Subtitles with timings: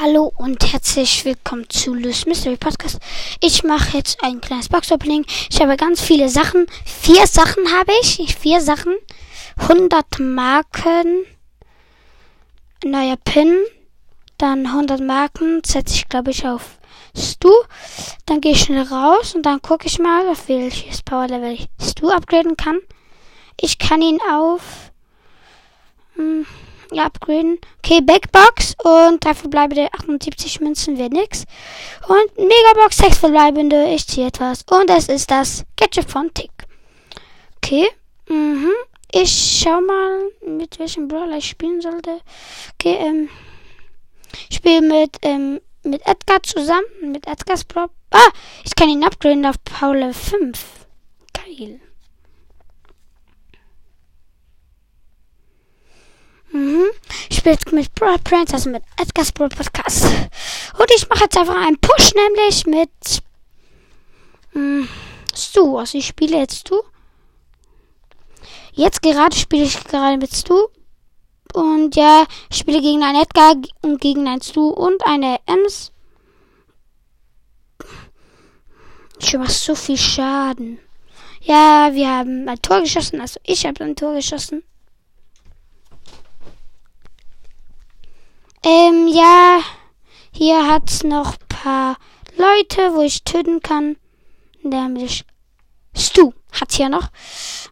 [0.00, 3.00] Hallo und herzlich willkommen zu Louis Mystery Podcast.
[3.40, 5.26] Ich mache jetzt ein kleines Box Opening.
[5.50, 6.66] Ich habe ganz viele Sachen.
[6.84, 8.36] Vier Sachen habe ich.
[8.36, 8.94] Vier Sachen.
[9.56, 11.24] 100 Marken.
[12.84, 13.56] Neuer Pin.
[14.36, 15.62] Dann 100 Marken.
[15.66, 16.78] Setze ich, glaube ich, auf
[17.16, 17.50] Stu.
[18.24, 21.66] Dann gehe ich schnell raus und dann gucke ich mal, auf welches Power Level ich
[21.82, 22.78] Stu upgraden kann.
[23.60, 24.92] Ich kann ihn auf.
[26.14, 26.46] Hm,
[26.92, 27.58] ja, upgraden.
[27.78, 31.44] Okay, Backbox und drei verbleibende 78 Münzen wäre nix.
[32.06, 34.64] Und Megabox, sechs verbleibende, ich ziehe etwas.
[34.70, 36.50] Und es ist das Gadget von Tick.
[37.56, 37.88] Okay,
[38.28, 38.70] mhm.
[39.10, 42.20] Ich schau mal, mit welchem Brawler ich spielen sollte.
[42.74, 43.28] Okay, ähm.
[44.50, 46.84] Ich spiele mit, ähm, mit Edgar zusammen.
[47.00, 47.88] Mit Edgars Brawl.
[48.10, 48.30] Ah,
[48.64, 50.86] ich kann ihn upgraden auf Paul 5.
[51.32, 51.80] Geil.
[56.58, 56.90] Mhm.
[57.30, 60.06] Ich spiele mit Brawl Prince, also mit Edgar's Brawl Podcast.
[60.06, 63.22] Und ich mache jetzt einfach einen Push, nämlich mit
[64.54, 64.88] mh,
[65.36, 65.78] Stu.
[65.78, 66.80] Also ich spiele jetzt Stu.
[68.72, 70.66] Jetzt gerade spiele ich gerade mit Stu.
[71.54, 75.92] Und ja, ich spiele gegen einen Edgar und gegen einen Stu und eine Ems.
[79.20, 80.80] Ich mache so viel Schaden.
[81.40, 83.20] Ja, wir haben ein Tor geschossen.
[83.20, 84.64] Also ich habe ein Tor geschossen.
[88.68, 89.62] Ähm, ja,
[90.30, 91.96] hier hat's noch paar
[92.36, 93.96] Leute, wo ich töten kann.
[94.62, 95.24] Nämlich
[95.96, 97.08] Stu hat's hier noch.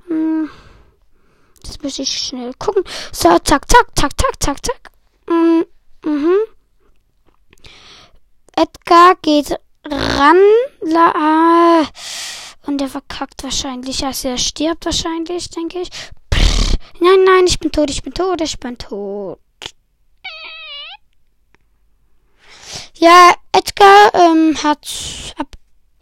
[0.08, 0.48] Hm,
[1.62, 2.83] das muss ich schnell gucken.
[3.12, 4.91] So, zack, zack, zack, zack, zack, zack.
[5.28, 5.67] Hm,
[6.02, 6.36] mhm.
[8.56, 9.50] Edgar geht
[9.84, 10.39] ran.
[11.14, 11.84] Ah,
[12.67, 14.02] und er verkackt wahrscheinlich.
[14.02, 15.91] Also er stirbt wahrscheinlich, denke ich.
[17.00, 19.41] Nein, nein, ich bin tot, ich bin tot, ich bin tot.
[23.07, 24.85] Ja, Edgar ähm, hat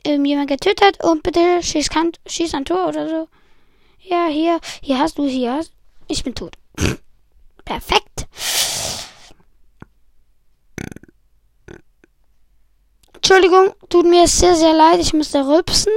[0.05, 3.28] ähm, jemand getötet und bitte schieß, kann, schieß ein Tor oder so.
[4.01, 5.74] Ja, hier, hier hast du, hier hast,
[6.08, 6.56] ich bin tot.
[7.67, 8.27] Perfekt.
[13.12, 15.92] Entschuldigung, tut mir sehr, sehr leid, ich musste rülpsen.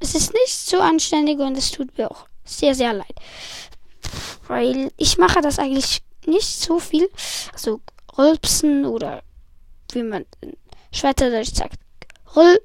[0.00, 3.14] Es ist nicht so anständig und es tut mir auch sehr, sehr leid.
[4.46, 7.08] Weil ich mache das eigentlich nicht so viel.
[7.52, 7.80] Also
[8.16, 9.22] rülpsen oder
[9.92, 10.56] wie man in
[10.92, 11.78] Schweizerdeutsch sagt.
[12.36, 12.60] Rül.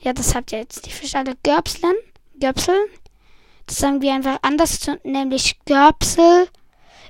[0.00, 1.94] Ja, das hat ja jetzt die Fischale Göpslen.
[2.38, 2.76] Göpsel.
[3.66, 6.48] Das sagen wir einfach anders, nämlich Göpsel.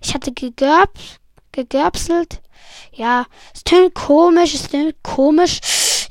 [0.02, 1.20] Ich hatte gegörbt,
[1.52, 2.40] gegörpselt.
[2.92, 5.60] Ja, es tönt komisch, es tönt komisch.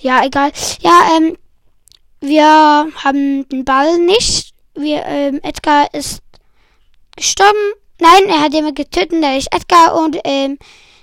[0.01, 0.51] Ja, egal.
[0.81, 1.37] Ja, ähm,
[2.19, 4.53] wir haben den Ball nicht.
[4.75, 6.22] Wir, ähm, Edgar ist
[7.15, 7.73] gestorben.
[7.99, 10.57] Nein, er hat jemand getötet, der ist Edgar und ähm,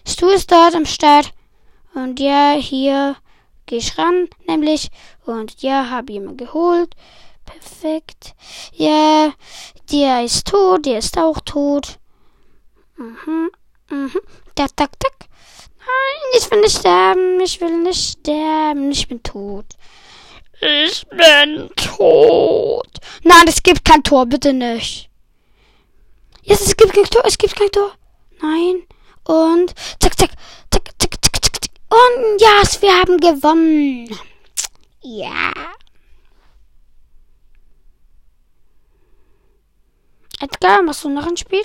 [0.06, 1.32] Stu ist dort am Start.
[1.94, 3.16] Und ja, hier
[3.66, 4.88] gehe ich ran, nämlich.
[5.24, 6.94] Und ja, habe jemand geholt.
[7.44, 8.34] Perfekt.
[8.72, 9.32] Ja,
[9.90, 11.98] der ist tot, der ist auch tot.
[12.96, 13.50] Mhm,
[13.88, 14.20] mhm.
[14.54, 15.14] Tak, tak, tak.
[15.78, 19.66] Nein, ich will nicht sterben, ich will nicht sterben, ich bin tot.
[20.60, 22.90] Ich bin tot.
[23.22, 25.09] Nein, es gibt kein Tor, bitte nicht.
[26.42, 27.92] Jetzt, es gibt kein Tor, es gibt kein Tor.
[28.40, 28.86] Nein.
[29.24, 30.30] Und zack, zack,
[30.70, 31.70] zack, zack, zack, zack, zack.
[31.90, 34.18] Und ja, yes, wir haben gewonnen.
[35.02, 35.52] Ja.
[40.40, 41.64] Edgar, machst du noch ein Spiel?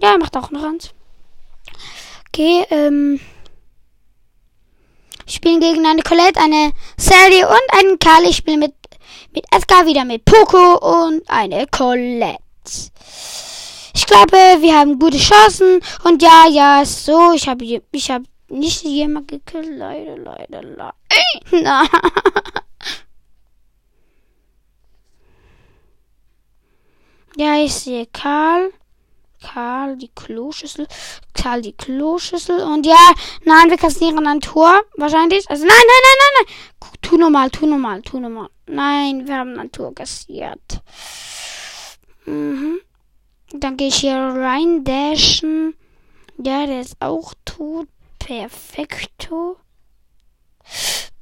[0.00, 0.92] Ja, er macht auch noch eins.
[2.28, 3.20] Okay, ähm.
[5.26, 8.24] Ich spiele gegen eine Colette, eine Sally und einen Karl.
[8.24, 8.74] Ich spiele mit,
[9.38, 12.42] mit Edgar wieder mit Poco und eine Colette.
[13.94, 15.80] Ich glaube, wir haben gute Chancen.
[16.02, 17.32] Und ja, ja, so.
[17.34, 19.78] Ich habe ich hab nicht jemand gekillt.
[19.78, 20.94] Leider, leider, leider.
[21.52, 21.88] Nein.
[27.36, 28.72] Ja, ich sehe Karl.
[29.40, 30.86] Karl die Kloschüssel.
[31.34, 32.60] Karl die Kloschüssel.
[32.62, 33.12] Und ja,
[33.44, 34.82] nein, wir kassieren ein Tor.
[34.96, 35.48] Wahrscheinlich.
[35.48, 36.98] Also nein, nein, nein, nein, nein.
[37.02, 38.48] Tu normal, tu normal, tu normal.
[38.66, 40.82] Nein, wir haben ein Tor kassiert.
[42.26, 42.80] Mhm.
[43.52, 45.74] Dann gehe ich hier rein dashen.
[46.36, 47.88] Ja, der ist auch tot.
[48.18, 49.56] Perfekto.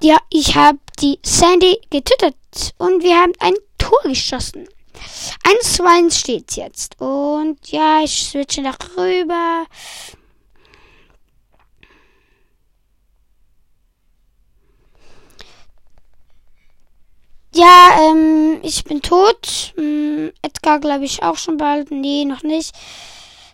[0.02, 2.36] Ja, ich habe die Sandy getötet.
[2.78, 4.66] Und wir haben ein Tor geschossen.
[5.44, 7.00] 1 zu 1 steht jetzt.
[7.00, 9.66] Und ja, ich switche nach rüber.
[17.56, 19.72] Ja, ähm, ich bin tot.
[19.78, 21.90] Ähm, Edgar, glaube ich, auch schon bald.
[21.90, 22.74] Nee, noch nicht.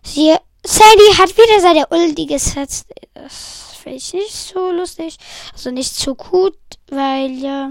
[0.03, 0.35] Sie,
[0.65, 2.87] Sandy hat wieder seine Ulti gesetzt.
[3.15, 5.17] Das finde ich nicht so lustig.
[5.53, 6.59] Also nicht so gut,
[6.89, 7.71] weil ja.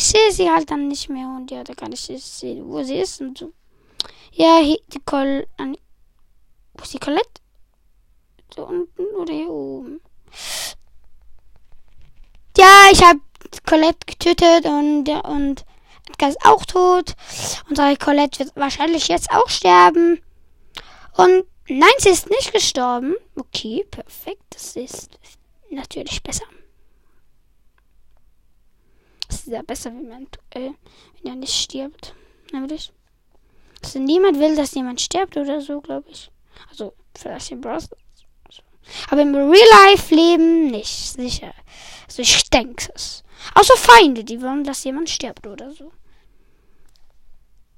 [0.00, 2.96] Ich sehe sie halt dann nicht mehr und ja, da kann ich sehen, wo sie
[2.96, 3.52] ist und so.
[4.32, 5.76] Ja, hier, die Col an,
[6.72, 7.42] wo ist die Colette?
[8.54, 10.00] So unten oder hier oben?
[12.56, 13.20] Ja, ich habe
[13.68, 15.66] Colette getötet und, und
[16.08, 17.12] Edgar ist auch tot.
[17.68, 20.22] Unsere Colette wird wahrscheinlich jetzt auch sterben.
[21.18, 23.16] Und nein, sie ist nicht gestorben.
[23.36, 24.44] Okay, perfekt.
[24.48, 25.18] Das ist
[25.68, 26.46] natürlich besser.
[29.30, 30.72] Ist ja besser, wenn man äh,
[31.22, 32.14] wenn er nicht stirbt.
[32.52, 32.92] Nämlich.
[33.82, 36.30] Also niemand will, dass jemand stirbt oder so, glaube ich.
[36.68, 37.96] Also, vielleicht im Browser.
[39.08, 41.54] Aber im Real-Life-Leben nicht, sicher.
[42.06, 43.22] Also ich denke es.
[43.54, 45.92] Außer Feinde, die wollen, dass jemand stirbt oder so.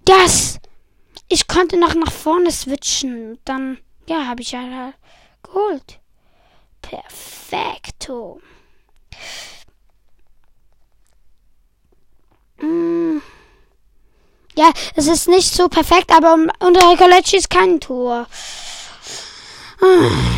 [0.05, 0.59] Das!
[1.29, 3.39] Ich konnte noch nach vorne switchen.
[3.45, 3.79] Dann,
[4.09, 4.95] ja, habe ich ja
[5.43, 6.01] geholt.
[6.81, 8.41] Perfekto.
[8.41, 9.63] Mm.
[14.55, 18.27] Ja, es ist nicht so perfekt, aber unter Collecci ist kein Tor.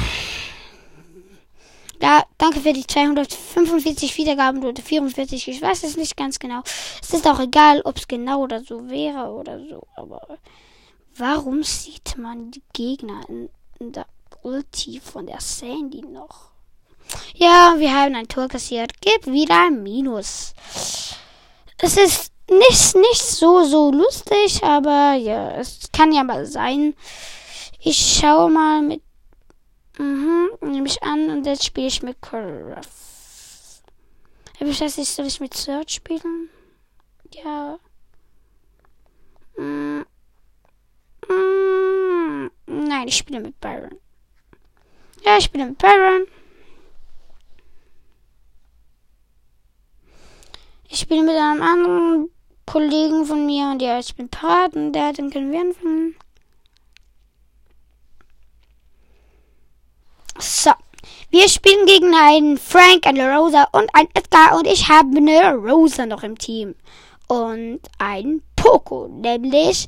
[2.02, 5.48] Ja, danke für die 245 Wiedergaben oder 44.
[5.48, 6.60] Ich weiß es nicht ganz genau.
[7.00, 9.86] Es ist auch egal, ob es genau oder so wäre oder so.
[9.96, 10.20] Aber
[11.16, 13.48] warum sieht man die Gegner in,
[13.78, 14.04] in der
[14.42, 16.50] Ulti von der Sandy noch?
[17.36, 18.92] Ja, wir haben ein Tor kassiert.
[19.00, 20.52] Gib wieder ein Minus.
[21.78, 26.94] Es ist nicht, nicht so, so lustig, aber ja, es kann ja mal sein.
[27.80, 29.02] Ich schaue mal mit.
[29.98, 32.88] Mhm, nehme ich an und jetzt spiele ich mit Carafe.
[34.60, 36.48] Aber ich weiß nicht, soll ich mit Search spielen?
[37.32, 37.78] Ja.
[39.56, 40.04] Mm.
[41.28, 42.50] Mm.
[42.66, 43.98] Nein, ich spiele mit Byron.
[45.24, 46.26] Ja, ich spiele mit Byron.
[51.14, 52.30] Spiele mit einem anderen
[52.66, 56.16] Kollegen von mir und ja, ich bin parat und der, den können wir anfangen.
[60.40, 60.72] So.
[61.30, 66.04] Wir spielen gegen einen Frank, eine Rosa und ein Edgar und ich habe eine Rosa
[66.04, 66.74] noch im Team.
[67.28, 69.86] Und ein Poco, nämlich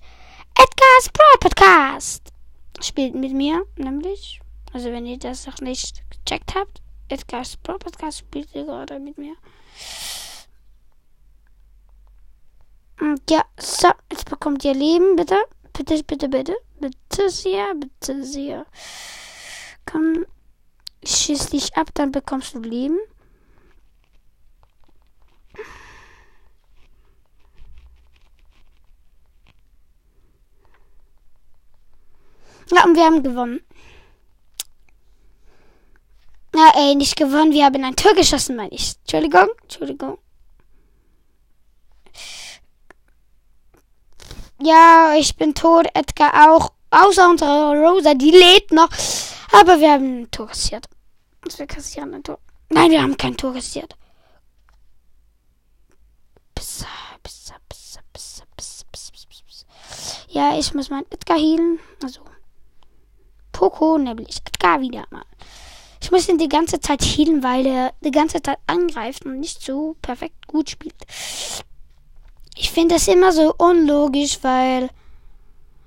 [0.55, 2.23] Edgar's Brawl Podcast.
[2.81, 4.40] Spielt mit mir, nämlich.
[4.73, 9.19] Also wenn ihr das noch nicht gecheckt habt, Edgar's Brawl Podcast spielt ihr gerade mit
[9.19, 9.34] mir.
[13.28, 15.37] Ja, so, jetzt bekommt ihr Leben, bitte.
[15.72, 16.56] Bitte, bitte, bitte.
[16.81, 18.66] Bitte sehr, bitte sehr.
[19.84, 20.26] Komm,
[21.04, 22.98] schieß dich ab, dann bekommst du Leben.
[32.72, 33.60] Ja, und wir haben gewonnen.
[36.52, 37.52] Na, ey, nicht gewonnen.
[37.52, 38.96] Wir haben ein Tor geschossen, meine ich.
[39.00, 40.19] Entschuldigung, Entschuldigung.
[44.62, 45.86] Ja, ich bin tot.
[45.94, 46.72] Edgar auch.
[46.90, 48.88] Außer unsere Rosa, die lädt noch.
[49.52, 50.86] Aber wir haben ein Tor kassiert.
[51.56, 52.38] Wir kassieren ein Tor.
[52.70, 53.96] Nein, wir haben kein Tor kassiert.
[60.36, 61.78] Ja, ich muss meinen Edgar healen.
[62.02, 62.20] Also.
[63.52, 65.25] Poco, nämlich Edgar wieder mal.
[66.02, 69.62] Ich muss ihn die ganze Zeit healen, weil er die ganze Zeit angreift und nicht
[69.62, 70.94] so perfekt gut spielt.
[72.76, 74.90] Ich finde das immer so unlogisch, weil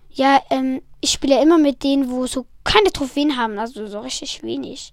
[0.10, 4.42] ja, ähm, ich spiele immer mit denen, wo so keine Trophäen haben, also so richtig
[4.42, 4.92] wenig.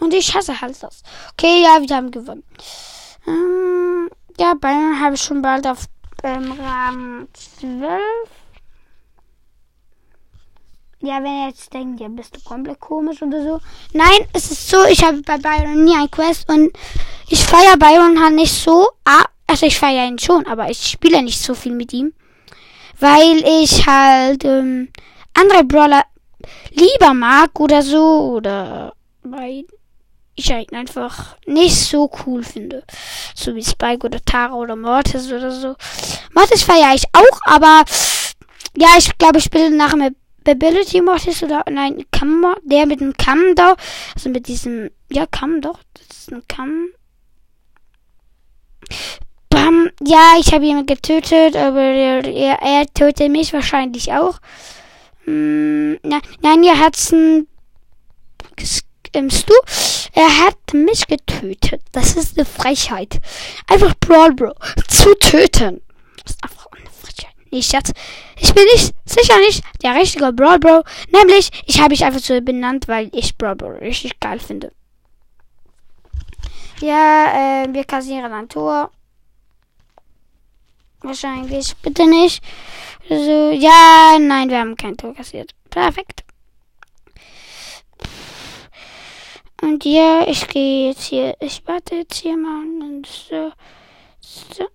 [0.00, 1.02] Und ich hasse halt das.
[1.34, 2.42] Okay, ja, wir haben gewonnen.
[3.26, 5.84] Ähm, ja, Bayern habe ich schon bald auf
[6.22, 8.00] ähm, Rahmen 12.
[11.00, 13.60] Ja, wenn ihr jetzt denkt, ja, bist du komplett komisch oder so.
[13.92, 16.72] Nein, es ist so, ich habe bei Byron nie ein Quest und
[17.28, 18.88] ich feiere Byron halt nicht so.
[19.04, 22.12] Ah, also ich feiere ihn schon, aber ich spiele nicht so viel mit ihm.
[23.00, 24.88] Weil ich halt ähm,
[25.34, 26.04] andere Brawler
[26.70, 28.34] lieber mag oder so.
[28.36, 29.64] Oder weil
[30.36, 32.84] ich ihn einfach nicht so cool finde.
[33.34, 35.74] So wie Spike oder Tara oder Mortis oder so.
[36.34, 37.84] Mortis feiere ich auch, aber
[38.76, 40.14] ja, ich glaube, ich spiele nachher mit
[40.46, 43.76] Ability Mortis oder nein, Kamm, der mit dem Kamm da.
[44.14, 45.80] Also mit diesem, ja, Kamm doch.
[45.94, 46.88] Das ist ein Kamm.
[49.68, 49.90] Bam.
[50.04, 54.38] Ja, ich habe jemanden getötet, aber er, er, er tötet mich wahrscheinlich auch.
[55.24, 56.74] Hm, na, nein, ihr
[59.14, 59.52] ähm, Stu.
[60.12, 61.82] Er hat mich getötet.
[61.92, 63.18] Das ist eine Frechheit.
[63.66, 64.52] Einfach Brawl Bro
[64.88, 65.82] zu töten.
[66.24, 67.34] Das ist einfach eine Frechheit.
[67.50, 67.92] Nicht, Schatz.
[68.38, 70.82] Ich bin nicht, sicher nicht der richtige Brawl Bro.
[71.10, 74.72] Nämlich, ich habe mich einfach so benannt, weil ich Brawl Bro richtig geil finde.
[76.80, 78.90] Ja, äh, wir kassieren ein Tor.
[81.00, 81.76] Wahrscheinlich.
[81.76, 82.42] Bitte nicht.
[83.08, 85.52] Also, ja, nein, wir haben kein Tor kassiert.
[85.70, 86.24] Perfekt.
[89.60, 91.34] Und ja, ich gehe jetzt hier.
[91.40, 93.52] Ich warte jetzt hier mal und so.
[94.20, 94.68] So.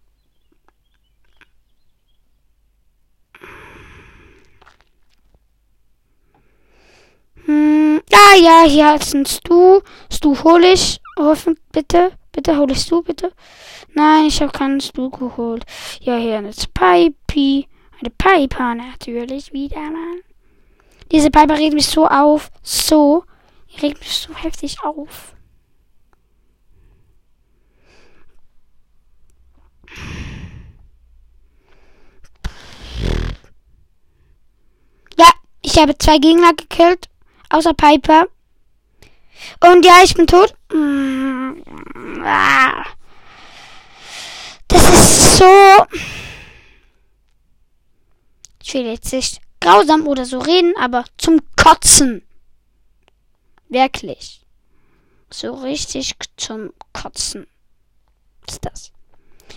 [7.46, 9.82] Hm, ah ja, hier ist ein Stu.
[10.12, 11.00] Stu hol ich.
[11.18, 12.12] Hoffen, bitte.
[12.34, 13.32] Bitte hol ich Stu, bitte.
[13.94, 15.66] Nein, ich habe keinen Stu geholt.
[16.02, 17.68] Ja, hier eine Pipi.
[18.00, 20.22] Eine Piper natürlich wieder, Mann.
[21.12, 22.52] Diese Piper regt mich so auf.
[22.64, 23.24] So.
[23.82, 25.36] Regt mich so heftig auf.
[35.18, 35.30] Ja,
[35.62, 37.10] ich habe zwei Gegner gekillt.
[37.52, 38.26] Außer Piper.
[39.64, 40.56] Und ja, ich bin tot.
[44.68, 45.86] Das ist so.
[48.62, 52.26] Ich will jetzt nicht grausam oder so reden, aber zum Kotzen.
[53.70, 54.42] Wirklich.
[55.32, 57.48] So richtig zum Kotzen.
[58.48, 58.92] ist das.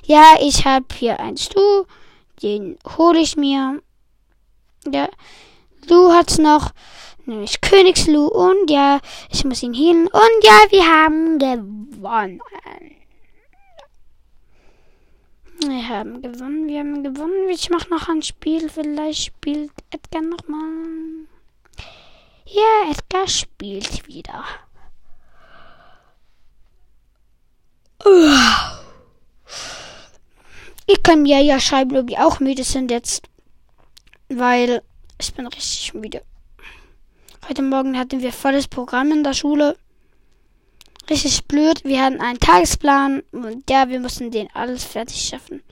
[0.04, 1.85] Ja, ich habe hier einen Stu.
[2.42, 3.83] Den hole ich mir.
[4.90, 5.09] Ja.
[5.88, 6.73] Lu hat's noch.
[7.26, 8.28] Nämlich Königslu.
[8.28, 10.06] Und ja, ich muss ihn hin.
[10.06, 12.40] Und ja, wir haben gewonnen.
[15.61, 17.49] Wir haben gewonnen, wir haben gewonnen.
[17.49, 18.68] Ich mache noch ein Spiel.
[18.68, 21.26] Vielleicht spielt Edgar nochmal.
[22.45, 24.45] Ja, Edgar spielt wieder.
[30.87, 33.25] Ich kann mir ja schreiben, ob ihr auch müde sind jetzt.
[34.28, 34.83] Weil
[35.21, 36.23] ich bin richtig müde.
[37.49, 39.76] Heute Morgen hatten wir volles Programm in der Schule.
[41.09, 41.85] Richtig blöd.
[41.85, 45.62] Wir hatten einen Tagesplan und ja, wir mussten den alles fertig schaffen.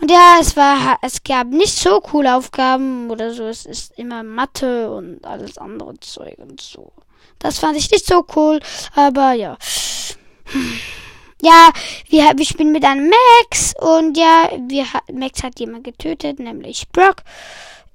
[0.00, 3.44] Und ja, es war, es gab nicht so coole Aufgaben oder so.
[3.44, 6.90] Es ist immer Mathe und alles andere Zeug und so.
[7.38, 8.58] Das fand ich nicht so cool,
[8.96, 9.56] aber ja.
[11.40, 11.70] Ja,
[12.08, 17.22] wir, wir spielen mit einem Max und ja, wir, Max hat jemand getötet, nämlich Brock.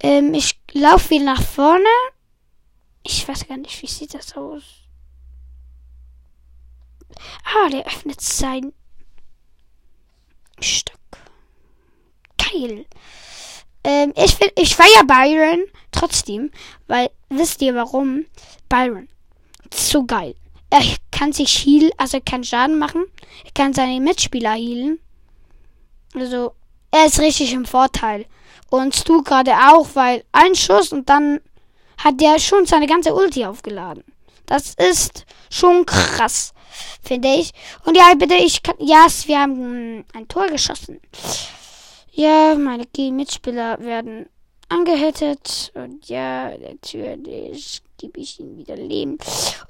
[0.02, 1.84] Ähm, ich laufe wieder nach vorne.
[3.04, 4.64] Ich weiß gar nicht, wie sieht das aus?
[7.44, 8.74] Ah, der öffnet sein
[10.60, 11.00] Stock
[12.54, 12.86] geil.
[13.84, 16.52] Ähm, ich, find, ich feier Byron trotzdem,
[16.88, 18.26] weil, wisst ihr warum?
[18.70, 19.10] Byron.
[19.74, 20.36] So geil.
[20.70, 20.82] Er
[21.12, 23.06] kann sich heal, also kann Schaden machen.
[23.44, 25.00] Er kann seine Mitspieler healen.
[26.16, 26.54] Also,
[26.92, 28.26] er ist richtig im Vorteil.
[28.70, 31.42] Und Stu gerade auch, weil ein Schuss und dann
[31.98, 34.04] hat der schon seine ganze Ulti aufgeladen.
[34.46, 36.54] Das ist schon krass,
[37.02, 37.52] finde ich.
[37.86, 38.76] Und ja, bitte, ich kann.
[38.80, 41.00] Ja, yes, wir haben ein Tor geschossen.
[42.12, 44.28] Ja, meine Mitspieler werden
[44.70, 45.72] angehittet.
[45.76, 49.18] Und ja, natürlich gebe ich ihnen wieder Leben.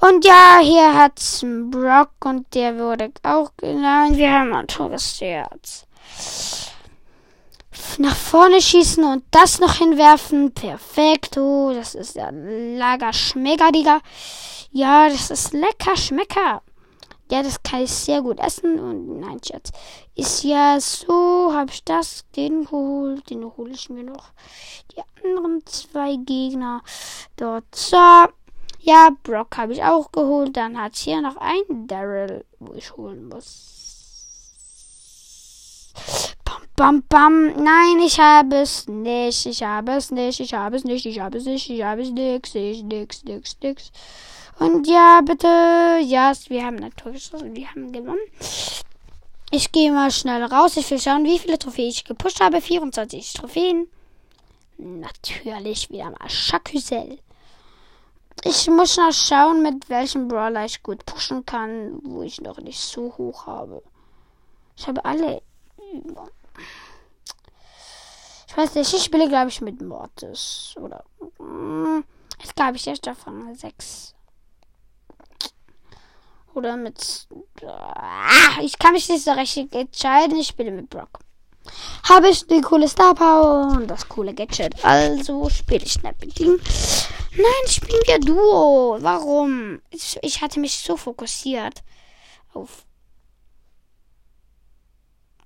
[0.01, 4.17] Und ja, hier hat's einen Brock und der wurde auch genannt.
[4.17, 5.85] Wir haben ein tolles Herz.
[7.97, 10.53] Nach vorne schießen und das noch hinwerfen.
[10.53, 11.73] Perfekto.
[11.73, 13.99] Das ist der Lager Schmecker, Digga.
[14.71, 16.61] Ja, das ist lecker Schmecker.
[17.31, 18.79] Ja, das kann ich sehr gut essen.
[18.79, 19.71] Und nein, Schatz.
[20.15, 23.29] Ist ja so, habe ich das, den geholt.
[23.29, 24.31] Den hole ich mir noch.
[24.91, 26.81] Die anderen zwei Gegner
[27.37, 27.73] dort.
[27.73, 27.97] So.
[28.85, 30.57] Ja, Brock habe ich auch geholt.
[30.57, 33.73] Dann hat hier noch ein Daryl, wo ich holen muss.
[36.53, 37.63] Bam, bam, bam.
[37.63, 39.45] Nein, ich habe es nicht.
[39.45, 40.39] Ich habe es nicht.
[40.39, 41.05] Ich habe es nicht.
[41.05, 41.69] Ich habe es nicht.
[41.69, 42.53] Ich habe es nix.
[42.55, 43.91] Ich nix, nix, nix.
[44.59, 45.47] Und ja, bitte.
[46.03, 48.19] Ja, wir haben natürlich wir haben gewonnen.
[49.51, 50.77] Ich gehe mal schnell raus.
[50.77, 52.61] Ich will schauen, wie viele Trophäen ich gepusht habe.
[52.61, 53.87] 24 Trophäen.
[54.77, 57.19] Natürlich wieder mal Chacusel.
[58.43, 62.79] Ich muss noch schauen, mit welchem Brawler ich gut pushen kann, wo ich noch nicht
[62.79, 63.81] so hoch habe.
[64.75, 65.41] Ich habe alle
[68.53, 70.75] Ich weiß nicht, ich spiele, glaube ich, mit Mortis.
[70.79, 71.03] Oder.
[72.39, 74.13] Jetzt glaube ich erst auf Rang 6.
[76.53, 77.27] Oder mit.
[77.65, 80.37] Ah, ich kann mich nicht so recht entscheiden.
[80.37, 81.17] Ich spiele mit Brock.
[82.07, 84.85] Habe ich die coole Star Power und das coole Gadget.
[84.85, 86.61] Also spiele ich nicht mit ihm.
[87.31, 88.99] Nein, spielen wir Duo.
[89.01, 89.81] Warum?
[89.89, 91.81] Ich, ich hatte mich so fokussiert
[92.53, 92.85] auf.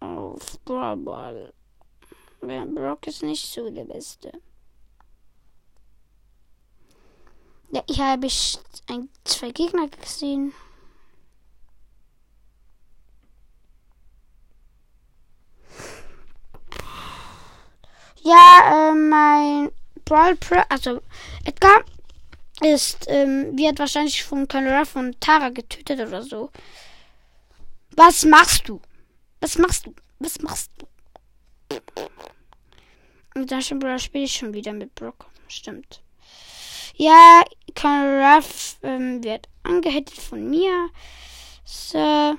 [0.01, 1.53] auf Brawl.
[2.41, 4.31] Brock ist nicht so der Beste.
[7.71, 10.53] Ja, hier habe ich ein, zwei Gegner gesehen.
[18.23, 19.71] Ja, äh, mein
[20.05, 21.01] Brawl Pro, also
[21.45, 21.83] Edgar
[22.61, 26.51] ist, ähm, wird wahrscheinlich von Colonel von Tara getötet oder so.
[27.91, 28.81] Was machst du?
[29.41, 29.93] Was machst du?
[30.19, 30.87] Was machst du?
[33.35, 35.27] Und dann spiele ich schon wieder mit Brock.
[35.47, 36.01] Stimmt.
[36.95, 37.43] Ja,
[38.35, 40.89] Ruff ähm, wird angehittet von mir.
[41.63, 42.35] So.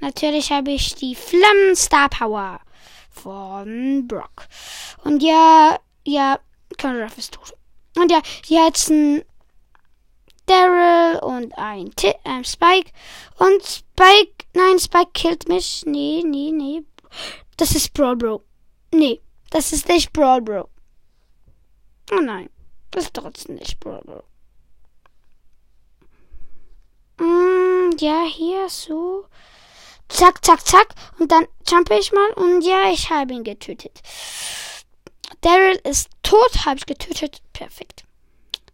[0.00, 2.60] Natürlich habe ich die Flammen Star Power
[3.10, 4.48] von Brock.
[5.04, 6.38] Und ja, ja,
[7.00, 7.54] Ruff ist tot.
[7.96, 8.20] Und ja,
[8.76, 9.24] es ein
[10.46, 12.90] Daryl und ein, T ein Spike.
[13.38, 15.84] Und Spike, nein, Spike killt mich.
[15.86, 16.82] Nee, nee, nee.
[17.58, 18.44] Das ist Brawl Bro.
[18.94, 20.68] Nee, das ist nicht Brawl Bro.
[22.12, 22.48] Oh nein,
[22.92, 24.22] das ist trotzdem nicht Brawl Bro.
[27.18, 29.26] Mm, ja, hier so.
[30.08, 30.94] Zack, zack, zack.
[31.18, 34.00] Und dann jumpe ich mal und ja, ich habe ihn getötet.
[35.40, 37.42] Daryl ist tot, habe ich getötet.
[37.52, 38.04] Perfekt.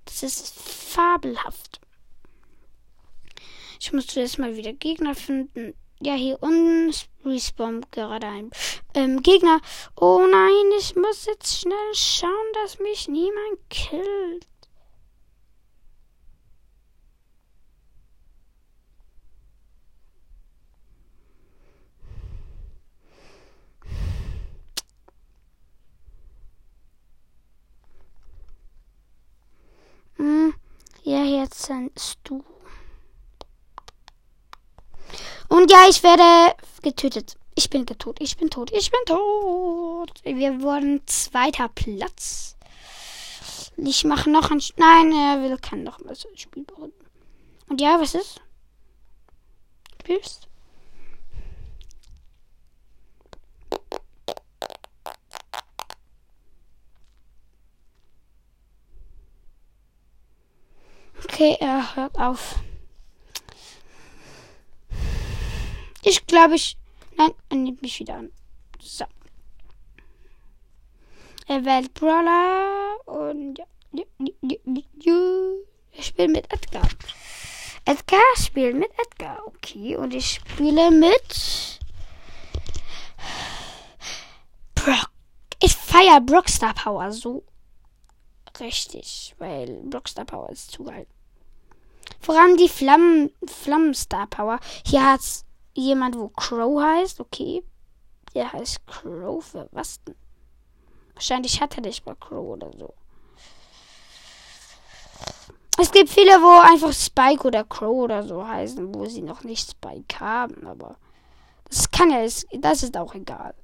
[0.04, 1.80] Das ist fabelhaft.
[3.80, 5.74] Ich muss zuerst mal wieder Gegner finden.
[6.04, 6.92] Ja, hier unten
[7.24, 8.50] respawnt gerade ein
[8.92, 9.58] ähm, Gegner.
[9.96, 12.30] Oh nein, ich muss jetzt schnell schauen,
[12.62, 14.46] dass mich niemand killt.
[30.18, 30.52] Hm,
[31.02, 32.44] ja, jetzt sind du.
[35.54, 37.36] Und ja, ich werde getötet.
[37.54, 38.16] Ich bin tot.
[38.20, 38.72] Ich bin tot.
[38.72, 40.10] Ich bin tot.
[40.24, 42.56] Wir wurden zweiter Platz.
[43.76, 44.60] Ich mache noch ein.
[44.78, 46.92] Nein, er will kann noch mal so ein Spiel beenden.
[47.68, 48.40] Und ja, was ist?
[50.02, 50.48] Spielst?
[61.22, 62.56] Okay, er hört auf.
[66.04, 66.76] Ich glaube, ich.
[67.16, 68.30] Nein, er nimmt mich wieder an.
[68.80, 69.06] So.
[71.46, 73.64] Er wählt Brawler und ja.
[75.92, 76.88] Ich spiele mit Edgar.
[77.84, 79.46] Edgar spielt mit Edgar.
[79.46, 81.80] Okay, und ich spiele mit
[84.74, 85.10] Brock.
[85.62, 87.44] Ich feiere Brockstar Power so
[88.58, 91.06] richtig, weil Brockstar Power ist zu geil.
[92.20, 94.58] Vor allem die Flammen, Flammenstar Power.
[94.86, 97.20] Hier hat's jemand, wo Crow heißt.
[97.20, 97.62] Okay.
[98.34, 99.44] Der heißt Crow.
[99.44, 100.16] Für was denn?
[101.14, 102.94] Wahrscheinlich hat er nicht mal Crow oder so.
[105.76, 109.68] Es gibt viele, wo einfach Spike oder Crow oder so heißen, wo sie noch nicht
[109.68, 110.96] Spike haben, aber
[111.68, 113.54] das kann ja, das ist auch egal.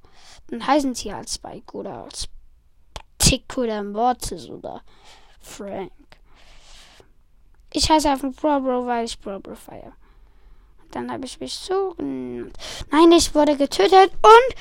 [0.48, 2.08] Dann heißen sie halt Spike oder
[3.18, 4.82] Tick oder Mortis oder
[5.40, 5.92] Frank.
[7.72, 9.92] Ich heiße einfach Bro Bro, weil ich Bro Bro feiere.
[10.92, 11.94] Dann habe ich mich so.
[11.98, 14.56] Nein, ich wurde getötet und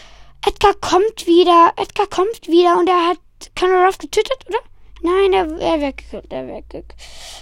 [0.45, 1.73] Edgar kommt wieder.
[1.75, 3.19] Edgar kommt wieder und er hat
[3.57, 4.59] Conor getötet, oder?
[5.01, 6.95] Nein, er, er wird gekillt, er wird gekillt.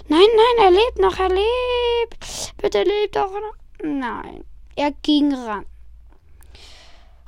[0.08, 2.54] Nein, nein, er lebt noch, er lebt.
[2.58, 3.56] Bitte lebt doch noch.
[3.84, 4.44] Nein,
[4.76, 5.66] er ging ran.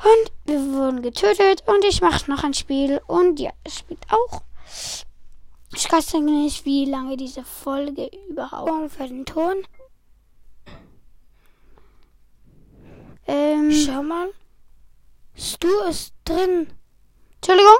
[0.04, 4.44] Und wir wurden getötet und ich mache noch ein Spiel und ja, es spielt auch.
[5.76, 9.66] Ich weiß nicht, wie lange diese Folge überhaupt für den Ton.
[13.30, 14.32] Ähm, Schau mal.
[15.38, 16.68] Stu ist drin.
[17.36, 17.78] Entschuldigung.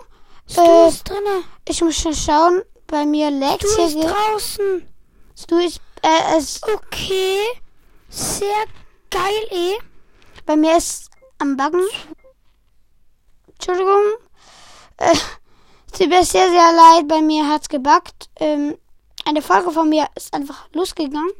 [0.48, 1.44] Stu Äh, ist drinne.
[1.68, 2.62] Ich muss schon schauen.
[2.86, 4.88] Bei mir leckt Stu ist draußen.
[5.48, 7.40] Du ist, äh, es, Okay.
[8.10, 8.66] Sehr
[9.10, 9.74] geil, eh.
[10.46, 11.10] bei mir ist
[11.40, 11.86] am Backen.
[13.48, 14.04] Entschuldigung.
[14.98, 15.16] Äh,
[15.98, 17.08] tut mir sehr, sehr leid.
[17.08, 18.30] Bei mir hat's gebackt.
[18.36, 18.78] Ähm,
[19.26, 21.32] eine Folge von mir ist einfach losgegangen.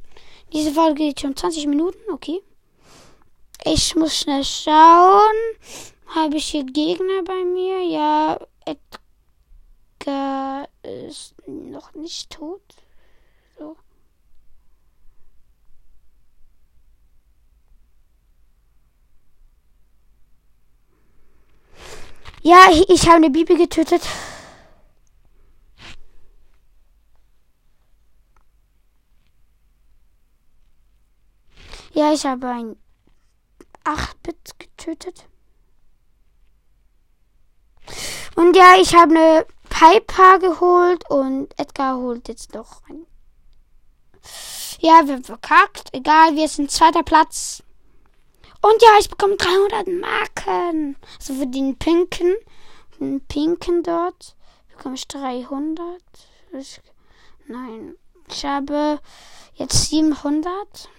[0.52, 2.00] Diese Folge geht schon 20 Minuten.
[2.12, 2.42] Okay.
[3.66, 5.36] Ich muss schnell schauen.
[6.08, 7.82] Habe ich hier Gegner bei mir?
[7.84, 12.62] Ja, Edgar ist noch nicht tot.
[13.58, 13.76] So.
[22.42, 24.02] Ja, ich- habe eine Bibi getötet.
[31.94, 32.76] Ja, ich habe ein
[33.84, 35.26] 8-Bit getötet.
[38.36, 43.06] Und ja, ich habe eine Piper geholt und Edgar holt jetzt noch ein.
[44.80, 45.90] Ja, wir haben verkackt.
[45.94, 47.64] Egal, wir sind zweiter Platz.
[48.62, 50.96] Und ja, ich bekomme 300 Marken.
[51.18, 52.36] Also für den pinken,
[53.00, 54.36] den pinken dort
[54.70, 56.02] bekomme ich 300.
[56.54, 56.82] Ich,
[57.48, 57.96] nein,
[58.30, 59.00] ich habe
[59.56, 60.90] jetzt 700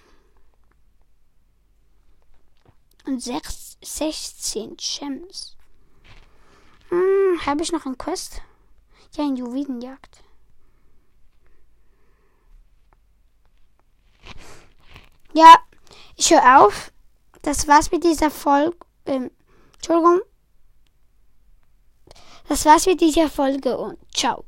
[3.05, 5.57] und 6, 16 Gems.
[6.89, 8.41] Hm, habe ich noch einen Quest?
[9.15, 10.23] Ja, in Juwelenjagd.
[15.33, 15.55] Ja,
[16.15, 16.91] ich höre auf.
[17.41, 18.77] Das war's mit dieser Folge.
[19.05, 19.31] Ähm,
[19.75, 20.21] Entschuldigung.
[22.47, 24.43] Das war's mit dieser Folge und ciao.